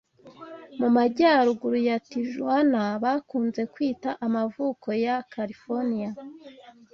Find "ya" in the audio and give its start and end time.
1.89-1.97, 5.05-5.15